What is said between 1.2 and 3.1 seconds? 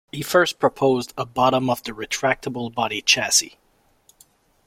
"bottom of the retractable body"